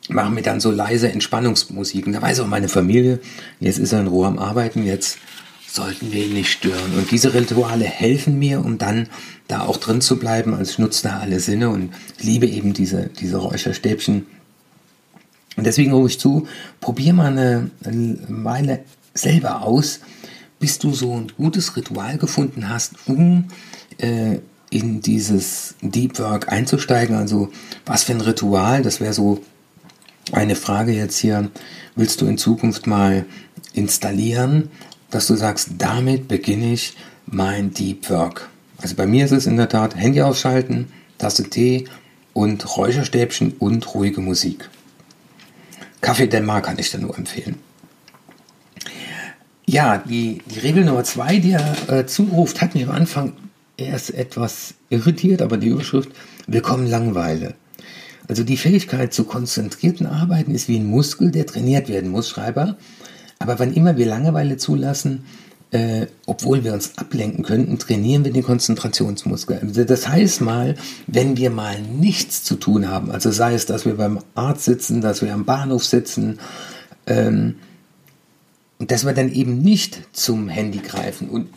machen 0.09 0.35
mir 0.35 0.43
dann 0.43 0.61
so 0.61 0.71
leise 0.71 1.11
Entspannungsmusik. 1.11 2.07
Und 2.07 2.15
da 2.15 2.23
weiß 2.23 2.41
auch 2.41 2.47
meine 2.47 2.69
Familie, 2.69 3.21
jetzt 3.61 3.79
ist 3.79 3.93
er 3.93 4.01
in 4.01 4.07
Ruhe 4.07 4.27
am 4.27 4.39
Arbeiten, 4.39 4.85
jetzt 4.85 5.19
sollten 5.71 6.13
wir 6.13 6.25
ihn 6.25 6.35
nicht 6.35 6.51
stören. 6.51 6.95
Und 6.97 7.11
diese 7.11 7.35
Rituale 7.35 7.85
helfen 7.85 8.39
mir, 8.39 8.65
um 8.65 8.79
dann 8.79 9.09
da 9.49 9.61
auch 9.63 9.77
drin 9.77 10.01
zu 10.01 10.19
bleiben. 10.19 10.55
Also 10.55 10.73
ich 10.73 10.79
nutze 10.79 11.09
da 11.09 11.19
alle 11.19 11.41
Sinne 11.41 11.69
und 11.69 11.93
liebe 12.21 12.47
eben 12.47 12.73
diese, 12.73 13.11
diese 13.21 13.37
Räucherstäbchen. 13.37 14.27
Und 15.57 15.67
deswegen 15.67 15.93
rufe 15.93 16.09
ich 16.09 16.21
zu, 16.21 16.47
probier 16.81 17.13
mal 17.13 17.37
eine 17.37 17.71
Weile 18.29 18.81
selber 19.19 19.63
aus, 19.63 20.01
bis 20.59 20.79
du 20.79 20.93
so 20.93 21.15
ein 21.15 21.33
gutes 21.37 21.77
Ritual 21.77 22.19
gefunden 22.19 22.69
hast, 22.69 22.95
um 23.07 23.45
äh, 23.99 24.39
in 24.71 25.01
dieses 25.01 25.75
Deep 25.81 26.19
Work 26.19 26.53
einzusteigen. 26.53 27.17
Also 27.17 27.51
was 27.87 28.05
für 28.05 28.13
ein 28.13 28.21
Ritual, 28.21 28.83
das 28.83 29.01
wäre 29.01 29.13
so 29.13 29.43
eine 30.33 30.57
Frage 30.57 30.93
jetzt 30.93 31.19
hier, 31.19 31.51
willst 31.97 32.21
du 32.21 32.27
in 32.27 32.39
Zukunft 32.39 32.87
mal 32.87 33.25
installieren, 33.73 34.71
dass 35.11 35.27
du 35.27 35.37
sagst, 35.37 35.71
damit 35.79 36.29
beginne 36.29 36.73
ich 36.73 36.97
mein 37.27 37.73
Deep 37.73 38.11
Work. 38.11 38.49
Also 38.81 38.95
bei 38.95 39.07
mir 39.07 39.25
ist 39.25 39.33
es 39.33 39.47
in 39.47 39.57
der 39.57 39.69
Tat 39.69 39.97
Handy 39.97 40.21
ausschalten, 40.23 40.93
Tasse 41.17 41.49
Tee 41.49 41.87
und 42.33 42.77
Räucherstäbchen 42.77 43.55
und 43.59 43.95
ruhige 43.95 44.21
Musik. 44.21 44.69
Kaffee 46.01 46.29
Denmark 46.29 46.67
kann 46.67 46.79
ich 46.79 46.91
dir 46.91 46.99
nur 46.99 47.17
empfehlen. 47.17 47.57
Ja, 49.69 49.99
die, 49.99 50.41
die 50.47 50.61
Regel 50.61 50.87
Nummer 50.87 51.05
zwei, 51.05 51.41
die 51.41 51.51
er 51.51 51.93
äh, 51.93 52.07
zuruft, 52.07 52.63
hat 52.63 52.73
mich 52.73 52.85
am 52.85 52.91
Anfang 52.91 53.35
erst 53.77 54.15
etwas 54.15 54.73
irritiert, 54.89 55.43
aber 55.43 55.59
die 55.59 55.69
Überschrift 55.69 56.09
Willkommen 56.47 56.87
Langweile. 56.87 57.53
Also 58.29 58.45
die 58.45 58.57
Fähigkeit 58.57 59.13
zu 59.13 59.25
konzentrierten 59.25 60.07
Arbeiten 60.07 60.55
ist 60.55 60.69
wie 60.69 60.79
ein 60.79 60.87
Muskel, 60.87 61.31
der 61.31 61.45
trainiert 61.45 61.91
werden 61.91 62.11
muss, 62.11 62.31
Schreiber. 62.31 62.79
Aber 63.41 63.59
wann 63.59 63.75
immer 63.75 63.99
wir 63.99 64.07
Langeweile 64.07 64.57
zulassen, 64.57 65.25
äh, 65.71 66.07
obwohl 66.25 66.65
wir 66.65 66.73
uns 66.73 66.97
ablenken 66.97 67.45
könnten, 67.45 67.79
trainieren 67.79 68.25
wir 68.25 68.33
den 68.33 68.45
Konzentrationsmuskel. 68.45 69.59
Also 69.61 69.85
das 69.85 70.09
heißt 70.09 70.41
mal, 70.41 70.77
wenn 71.07 71.37
wir 71.37 71.51
mal 71.51 71.79
nichts 71.83 72.43
zu 72.43 72.55
tun 72.55 72.89
haben, 72.89 73.11
also 73.11 73.31
sei 73.31 73.53
es, 73.53 73.67
dass 73.67 73.85
wir 73.85 73.99
beim 73.99 74.21
Arzt 74.35 74.65
sitzen, 74.65 75.03
dass 75.03 75.21
wir 75.21 75.35
am 75.35 75.45
Bahnhof 75.45 75.85
sitzen, 75.85 76.39
ähm, 77.07 77.57
und 78.79 78.91
dass 78.91 79.05
wir 79.05 79.13
dann 79.13 79.33
eben 79.33 79.59
nicht 79.61 80.01
zum 80.13 80.49
Handy 80.49 80.79
greifen 80.79 81.29
und 81.29 81.49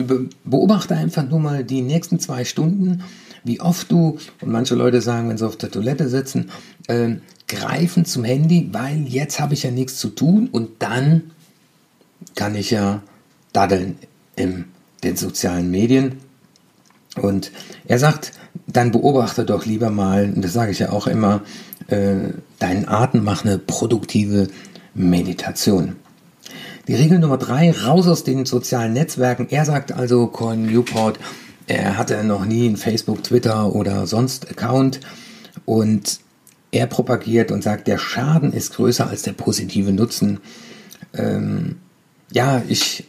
beobachte 0.44 0.96
einfach 0.96 1.28
nur 1.28 1.40
mal 1.40 1.64
die 1.64 1.82
nächsten 1.82 2.20
zwei 2.20 2.46
Stunden, 2.46 3.04
wie 3.44 3.62
oft 3.62 3.92
du, 3.92 4.18
und 4.42 4.52
manche 4.52 4.76
Leute 4.76 5.02
sagen, 5.02 5.30
wenn 5.30 5.38
sie 5.38 5.48
auf 5.48 5.58
der 5.58 5.72
Toilette 5.72 6.10
sitzen, 6.10 6.52
äh, 6.88 7.16
greifen 7.48 8.06
zum 8.06 8.24
Handy, 8.24 8.70
weil 8.72 9.08
jetzt 9.08 9.40
habe 9.40 9.54
ich 9.54 9.64
ja 9.64 9.72
nichts 9.72 9.98
zu 9.98 10.10
tun 10.10 10.50
und 10.52 10.70
dann 10.80 11.32
kann 12.36 12.56
ich 12.56 12.72
ja 12.72 13.02
daddeln 13.54 13.98
in 14.36 14.66
den 15.04 15.16
sozialen 15.16 15.70
Medien. 15.70 16.18
Und 17.22 17.52
er 17.86 18.00
sagt, 18.00 18.32
dann 18.68 18.92
beobachte 18.92 19.44
doch 19.44 19.66
lieber 19.66 19.90
mal, 19.90 20.32
und 20.34 20.44
das 20.44 20.54
sage 20.54 20.72
ich 20.72 20.80
ja 20.80 20.92
auch 20.92 21.08
immer, 21.08 21.42
äh, 21.88 22.30
deinen 22.60 22.88
Atem, 22.88 23.24
mach 23.24 23.44
eine 23.44 23.58
produktive 23.58 24.48
Meditation. 24.94 25.96
Die 26.88 26.96
Regel 26.96 27.20
Nummer 27.20 27.38
drei, 27.38 27.72
raus 27.72 28.08
aus 28.08 28.24
den 28.24 28.46
sozialen 28.46 28.94
Netzwerken. 28.94 29.48
Er 29.50 29.66
sagt 29.66 29.92
also, 29.92 30.28
Colin 30.28 30.66
Newport, 30.66 31.20
er 31.68 31.98
hatte 31.98 32.24
noch 32.24 32.46
nie 32.46 32.68
einen 32.68 32.78
Facebook, 32.78 33.24
Twitter 33.24 33.76
oder 33.76 34.08
sonst 34.08 34.50
Account 34.50 35.00
und 35.66 36.20
er 36.72 36.88
propagiert 36.88 37.52
und 37.52 37.64
sagt, 37.64 37.88
der 37.88 37.98
Schaden 37.98 38.54
ist 38.54 38.74
größer 38.74 39.08
als 39.08 39.22
der 39.22 39.34
positive 39.34 39.92
Nutzen. 39.92 40.40
Ähm, 41.14 41.78
ja, 42.32 42.64
ich, 42.68 43.06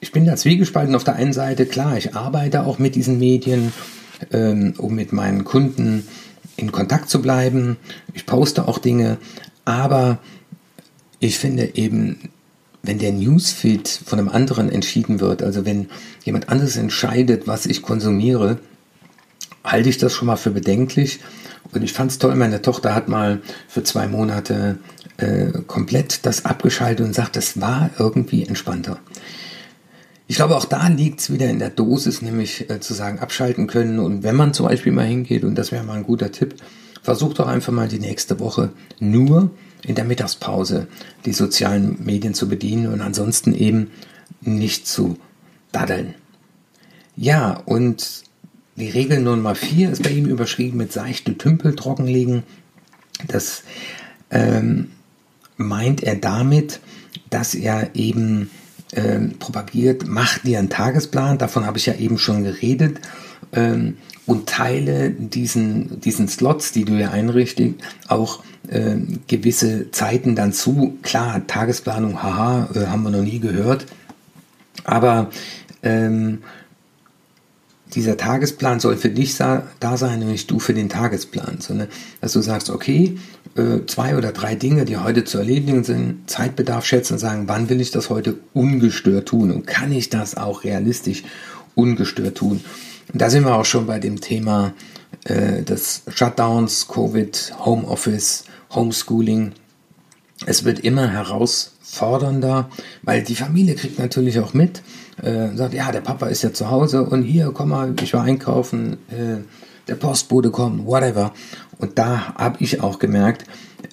ich 0.00 0.12
bin 0.12 0.24
da 0.24 0.36
zwiegespalten. 0.36 0.94
Auf 0.94 1.04
der 1.04 1.16
einen 1.16 1.32
Seite, 1.32 1.66
klar, 1.66 1.98
ich 1.98 2.14
arbeite 2.14 2.64
auch 2.64 2.78
mit 2.78 2.94
diesen 2.94 3.18
Medien, 3.18 3.72
ähm, 4.32 4.74
um 4.78 4.94
mit 4.94 5.12
meinen 5.12 5.44
Kunden 5.44 6.06
in 6.56 6.72
Kontakt 6.72 7.10
zu 7.10 7.20
bleiben. 7.20 7.76
Ich 8.14 8.26
poste 8.26 8.68
auch 8.68 8.78
Dinge, 8.78 9.18
aber 9.64 10.18
ich 11.18 11.38
finde 11.38 11.74
eben, 11.74 12.30
wenn 12.82 12.98
der 12.98 13.12
Newsfeed 13.12 13.88
von 13.88 14.18
einem 14.18 14.28
anderen 14.28 14.70
entschieden 14.70 15.20
wird, 15.20 15.42
also 15.42 15.64
wenn 15.64 15.88
jemand 16.24 16.48
anderes 16.48 16.76
entscheidet, 16.76 17.46
was 17.46 17.66
ich 17.66 17.82
konsumiere, 17.82 18.58
halte 19.64 19.88
ich 19.88 19.98
das 19.98 20.14
schon 20.14 20.26
mal 20.26 20.36
für 20.36 20.50
bedenklich. 20.50 21.20
Und 21.72 21.82
ich 21.82 21.92
fand 21.92 22.10
es 22.10 22.18
toll, 22.18 22.34
meine 22.34 22.62
Tochter 22.62 22.94
hat 22.94 23.08
mal 23.08 23.42
für 23.68 23.82
zwei 23.82 24.08
Monate 24.08 24.78
äh, 25.18 25.52
komplett 25.66 26.24
das 26.26 26.44
abgeschaltet 26.44 27.06
und 27.06 27.14
sagt, 27.14 27.36
das 27.36 27.60
war 27.60 27.90
irgendwie 27.98 28.44
entspannter. 28.46 28.98
Ich 30.26 30.36
glaube, 30.36 30.56
auch 30.56 30.64
da 30.64 30.88
liegt 30.88 31.20
es 31.20 31.32
wieder 31.32 31.50
in 31.50 31.58
der 31.58 31.70
Dosis, 31.70 32.22
nämlich 32.22 32.70
äh, 32.70 32.80
zu 32.80 32.94
sagen, 32.94 33.18
abschalten 33.18 33.66
können. 33.66 33.98
Und 33.98 34.22
wenn 34.22 34.36
man 34.36 34.54
zum 34.54 34.66
Beispiel 34.66 34.92
mal 34.92 35.06
hingeht, 35.06 35.44
und 35.44 35.56
das 35.56 35.72
wäre 35.72 35.84
mal 35.84 35.98
ein 35.98 36.04
guter 36.04 36.32
Tipp, 36.32 36.54
versucht 37.02 37.38
doch 37.38 37.46
einfach 37.46 37.72
mal 37.72 37.88
die 37.88 37.98
nächste 37.98 38.40
Woche 38.40 38.70
nur 38.98 39.50
in 39.84 39.94
der 39.94 40.04
Mittagspause 40.04 40.88
die 41.24 41.32
sozialen 41.32 42.04
Medien 42.04 42.34
zu 42.34 42.48
bedienen 42.48 42.86
und 42.92 43.00
ansonsten 43.00 43.54
eben 43.54 43.90
nicht 44.40 44.86
zu 44.86 45.18
daddeln. 45.72 46.14
Ja, 47.16 47.52
und 47.52 48.24
die 48.76 48.88
Regel 48.88 49.20
Nummer 49.20 49.54
4 49.54 49.90
ist 49.90 50.02
bei 50.02 50.10
ihm 50.10 50.26
überschrieben 50.26 50.78
mit 50.78 50.92
seichte 50.92 51.36
Tümpel 51.36 51.76
trockenlegen. 51.76 52.44
Das 53.26 53.62
ähm, 54.30 54.92
meint 55.56 56.02
er 56.02 56.16
damit, 56.16 56.80
dass 57.28 57.54
er 57.54 57.94
eben 57.94 58.50
ähm, 58.94 59.38
propagiert, 59.38 60.04
mach 60.06 60.38
dir 60.38 60.58
einen 60.58 60.70
Tagesplan, 60.70 61.38
davon 61.38 61.66
habe 61.66 61.78
ich 61.78 61.86
ja 61.86 61.94
eben 61.94 62.18
schon 62.18 62.42
geredet, 62.42 63.00
ähm, 63.52 63.96
und 64.26 64.48
teile 64.48 65.10
diesen, 65.10 66.00
diesen 66.00 66.28
Slots, 66.28 66.72
die 66.72 66.84
du 66.84 66.94
ja 66.94 67.10
einrichtest, 67.10 67.74
auch 68.08 68.42
äh, 68.68 68.96
gewisse 69.26 69.90
Zeiten 69.90 70.36
dann 70.36 70.52
zu. 70.52 70.98
Klar, 71.02 71.46
Tagesplanung, 71.46 72.22
haha, 72.22 72.68
äh, 72.74 72.86
haben 72.86 73.02
wir 73.02 73.10
noch 73.10 73.22
nie 73.22 73.40
gehört. 73.40 73.86
Aber 74.84 75.30
ähm, 75.82 76.38
dieser 77.94 78.16
Tagesplan 78.16 78.78
soll 78.78 78.96
für 78.96 79.10
dich 79.10 79.36
da 79.36 79.66
sein 79.80 80.22
und 80.22 80.28
nicht 80.28 80.50
du 80.50 80.58
für 80.60 80.74
den 80.74 80.88
Tagesplan, 80.88 81.56
sondern 81.58 81.88
dass 82.20 82.32
du 82.32 82.40
sagst, 82.40 82.70
okay, 82.70 83.18
äh, 83.56 83.84
zwei 83.86 84.16
oder 84.16 84.32
drei 84.32 84.54
Dinge, 84.54 84.84
die 84.84 84.96
heute 84.96 85.24
zu 85.24 85.38
erledigen 85.38 85.82
sind, 85.82 86.30
Zeitbedarf 86.30 86.86
schätzen 86.86 87.14
und 87.14 87.18
sagen, 87.18 87.48
wann 87.48 87.68
will 87.68 87.80
ich 87.80 87.90
das 87.90 88.10
heute 88.10 88.36
ungestört 88.52 89.28
tun 89.28 89.50
und 89.50 89.66
kann 89.66 89.90
ich 89.90 90.08
das 90.08 90.36
auch 90.36 90.62
realistisch 90.62 91.24
ungestört 91.74 92.36
tun. 92.36 92.60
Da 93.12 93.28
sind 93.28 93.44
wir 93.44 93.56
auch 93.56 93.64
schon 93.64 93.86
bei 93.86 93.98
dem 93.98 94.20
Thema 94.20 94.72
äh, 95.24 95.62
des 95.62 96.02
Shutdowns, 96.08 96.86
Covid, 96.88 97.54
Homeoffice, 97.64 98.44
Homeschooling. 98.70 99.52
Es 100.46 100.64
wird 100.64 100.80
immer 100.80 101.08
herausfordernder, 101.08 102.70
weil 103.02 103.22
die 103.22 103.34
Familie 103.34 103.74
kriegt 103.74 103.98
natürlich 103.98 104.38
auch 104.38 104.54
mit, 104.54 104.82
äh, 105.22 105.54
sagt, 105.56 105.74
ja, 105.74 105.90
der 105.90 106.00
Papa 106.02 106.28
ist 106.28 106.42
ja 106.42 106.52
zu 106.52 106.70
Hause 106.70 107.02
und 107.02 107.22
hier, 107.22 107.50
komm 107.52 107.70
mal, 107.70 107.94
ich 108.00 108.14
war 108.14 108.22
einkaufen, 108.22 108.94
äh, 109.10 109.38
der 109.88 109.96
Postbote 109.96 110.50
kommt, 110.50 110.86
whatever. 110.86 111.32
Und 111.78 111.98
da 111.98 112.34
habe 112.34 112.58
ich 112.60 112.80
auch 112.80 113.00
gemerkt, 113.00 113.44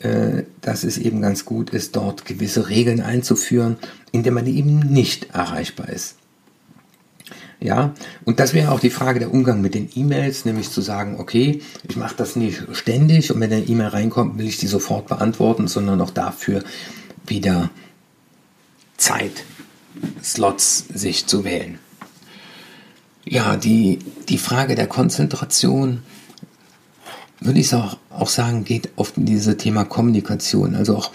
äh, 0.02 0.44
dass 0.62 0.84
es 0.84 0.98
eben 0.98 1.22
ganz 1.22 1.44
gut 1.44 1.72
ist, 1.72 1.96
dort 1.96 2.26
gewisse 2.26 2.70
Regeln 2.70 3.02
einzuführen, 3.02 3.78
indem 4.12 4.36
man 4.36 4.46
eben 4.46 4.80
nicht 4.80 5.34
erreichbar 5.34 5.90
ist. 5.90 6.18
Ja, 7.60 7.96
und 8.24 8.40
das 8.40 8.54
wäre 8.54 8.72
auch 8.72 8.80
die 8.80 8.92
Frage 8.92 9.20
der 9.20 9.34
Umgang 9.34 9.62
mit 9.62 9.74
den 9.74 9.90
E-Mails, 9.96 10.46
nämlich 10.46 10.70
zu 10.70 10.82
sagen, 10.82 11.16
okay, 11.20 11.62
ich 11.90 11.96
mache 11.96 12.16
das 12.16 12.36
nicht 12.36 12.64
ständig 12.74 13.32
und 13.32 13.40
wenn 13.40 13.52
eine 13.52 13.66
E-Mail 13.66 13.88
reinkommt, 13.88 14.38
will 14.38 14.48
ich 14.48 14.58
die 14.58 14.68
sofort 14.68 15.08
beantworten, 15.08 15.68
sondern 15.68 16.00
auch 16.02 16.12
dafür 16.12 16.64
wieder 17.26 17.72
Zeit, 18.98 19.44
Slots 20.24 20.86
sich 20.94 21.26
zu 21.26 21.44
wählen. 21.44 21.80
Ja, 23.26 23.58
die, 23.58 24.00
die 24.30 24.38
Frage 24.38 24.76
der 24.76 24.88
Konzentration, 24.88 26.04
würde 27.40 27.60
ich 27.60 27.74
auch, 27.74 27.98
auch 28.12 28.30
sagen, 28.30 28.66
geht 28.66 28.90
oft 28.96 29.18
in 29.18 29.26
dieses 29.26 29.58
Thema 29.58 29.84
Kommunikation. 29.84 30.76
Also 30.76 30.96
auch 30.96 31.12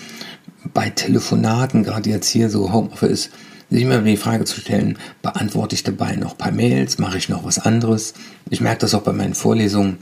bei 0.75 0.91
Telefonaten, 0.91 1.85
gerade 1.85 2.11
jetzt 2.11 2.29
hier 2.29 2.51
so 2.51 2.73
Homeoffice, 2.73 3.31
sich 3.73 3.83
immer 3.83 3.99
die 3.99 4.17
Frage 4.17 4.45
zu 4.45 4.61
stellen, 4.61 4.99
beantworte 5.23 5.75
ich 5.75 5.83
dabei 5.83 6.17
noch 6.17 6.33
ein 6.33 6.39
paar 6.39 6.53
Mails, 6.53 6.99
mache 6.99 7.19
ich 7.19 7.29
noch 7.29 7.45
was 7.45 7.59
anderes? 7.59 8.15
Ich 8.51 8.61
merke 8.61 8.81
das 8.81 8.95
auch 8.95 9.03
bei 9.03 9.13
meinen 9.13 9.35
Vorlesungen. 9.35 9.99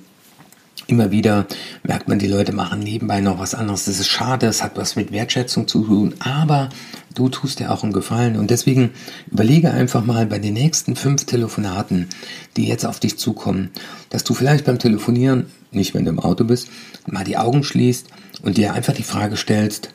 Immer 0.86 1.12
wieder 1.12 1.46
merkt 1.84 2.08
man, 2.08 2.18
die 2.18 2.26
Leute 2.26 2.52
machen 2.52 2.80
nebenbei 2.80 3.20
noch 3.20 3.38
was 3.38 3.54
anderes. 3.54 3.84
Das 3.84 4.00
ist 4.00 4.08
schade, 4.08 4.46
es 4.46 4.62
hat 4.62 4.76
was 4.76 4.96
mit 4.96 5.12
Wertschätzung 5.12 5.68
zu 5.68 5.84
tun, 5.84 6.14
aber 6.18 6.68
du 7.14 7.28
tust 7.28 7.60
dir 7.60 7.70
auch 7.70 7.84
einen 7.84 7.92
Gefallen. 7.92 8.36
Und 8.36 8.50
deswegen 8.50 8.90
überlege 9.30 9.70
einfach 9.70 10.04
mal 10.04 10.26
bei 10.26 10.40
den 10.40 10.54
nächsten 10.54 10.96
fünf 10.96 11.26
Telefonaten, 11.26 12.08
die 12.56 12.66
jetzt 12.66 12.86
auf 12.86 12.98
dich 12.98 13.18
zukommen, 13.18 13.70
dass 14.08 14.24
du 14.24 14.34
vielleicht 14.34 14.64
beim 14.64 14.80
Telefonieren, 14.80 15.46
nicht 15.70 15.94
wenn 15.94 16.04
du 16.04 16.10
im 16.10 16.18
Auto 16.18 16.42
bist, 16.42 16.68
mal 17.06 17.24
die 17.24 17.36
Augen 17.36 17.62
schließt 17.62 18.08
und 18.42 18.56
dir 18.56 18.74
einfach 18.74 18.94
die 18.94 19.04
Frage 19.04 19.36
stellst, 19.36 19.90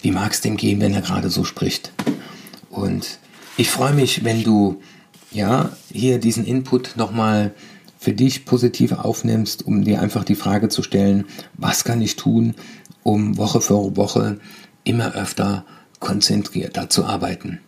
wie 0.00 0.10
mag 0.10 0.32
es 0.32 0.40
dem 0.40 0.56
gehen, 0.56 0.80
wenn 0.80 0.94
er 0.94 1.02
gerade 1.02 1.30
so 1.30 1.44
spricht? 1.44 1.92
Und 2.74 3.18
ich 3.56 3.70
freue 3.70 3.94
mich, 3.94 4.24
wenn 4.24 4.42
du 4.42 4.80
ja 5.30 5.70
hier 5.92 6.18
diesen 6.18 6.44
Input 6.44 6.96
nochmal 6.96 7.54
für 7.98 8.12
dich 8.12 8.44
positiv 8.44 8.92
aufnimmst, 8.92 9.66
um 9.66 9.84
dir 9.84 10.00
einfach 10.00 10.24
die 10.24 10.34
Frage 10.34 10.68
zu 10.68 10.82
stellen, 10.82 11.24
was 11.54 11.84
kann 11.84 12.02
ich 12.02 12.16
tun, 12.16 12.54
um 13.02 13.36
Woche 13.38 13.60
für 13.60 13.96
Woche 13.96 14.38
immer 14.82 15.14
öfter 15.14 15.64
konzentrierter 16.00 16.90
zu 16.90 17.04
arbeiten. 17.04 17.60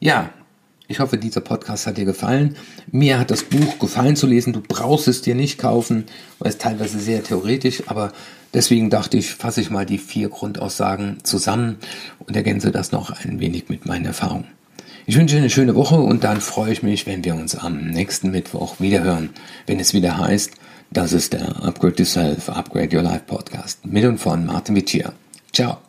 Ja, 0.00 0.30
ich 0.88 1.00
hoffe, 1.00 1.18
dieser 1.18 1.42
Podcast 1.42 1.86
hat 1.86 1.98
dir 1.98 2.06
gefallen. 2.06 2.56
Mir 2.90 3.18
hat 3.18 3.30
das 3.30 3.44
Buch 3.44 3.78
gefallen 3.78 4.16
zu 4.16 4.26
lesen. 4.26 4.54
Du 4.54 4.62
brauchst 4.66 5.06
es 5.06 5.20
dir 5.20 5.34
nicht 5.34 5.58
kaufen, 5.58 6.04
weil 6.38 6.48
es 6.48 6.58
teilweise 6.58 6.98
sehr 6.98 7.22
theoretisch, 7.22 7.82
aber 7.86 8.12
deswegen 8.54 8.88
dachte 8.88 9.18
ich, 9.18 9.30
fasse 9.30 9.60
ich 9.60 9.70
mal 9.70 9.84
die 9.84 9.98
vier 9.98 10.30
Grundaussagen 10.30 11.18
zusammen 11.22 11.76
und 12.20 12.34
ergänze 12.34 12.72
das 12.72 12.90
noch 12.90 13.10
ein 13.10 13.38
wenig 13.38 13.68
mit 13.68 13.84
meinen 13.84 14.06
Erfahrungen. 14.06 14.48
Ich 15.04 15.16
wünsche 15.16 15.36
dir 15.36 15.42
eine 15.42 15.50
schöne 15.50 15.74
Woche 15.74 15.96
und 15.96 16.24
dann 16.24 16.40
freue 16.40 16.72
ich 16.72 16.82
mich, 16.82 17.06
wenn 17.06 17.24
wir 17.24 17.34
uns 17.34 17.54
am 17.54 17.90
nächsten 17.90 18.30
Mittwoch 18.30 18.80
wiederhören, 18.80 19.30
wenn 19.66 19.80
es 19.80 19.92
wieder 19.92 20.18
heißt, 20.18 20.52
das 20.90 21.12
ist 21.12 21.34
der 21.34 21.62
Upgrade 21.62 21.96
Yourself, 21.98 22.48
Upgrade 22.48 22.96
Your 22.96 23.02
Life 23.02 23.24
Podcast 23.26 23.84
mit 23.84 24.04
und 24.04 24.18
von 24.18 24.46
Martin 24.46 24.74
Vicia. 24.74 25.12
Ciao. 25.52 25.87